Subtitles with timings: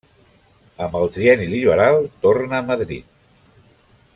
[0.85, 3.15] Amb el Trienni liberal torna a Madrid.